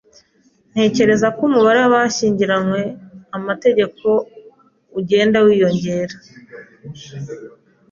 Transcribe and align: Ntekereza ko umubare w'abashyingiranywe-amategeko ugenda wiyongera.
Ntekereza 0.71 1.27
ko 1.35 1.41
umubare 1.47 1.79
w'abashyingiranywe-amategeko 1.83 4.07
ugenda 4.99 5.37
wiyongera. 5.45 6.15